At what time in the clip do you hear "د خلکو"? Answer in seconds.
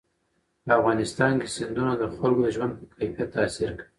1.97-2.41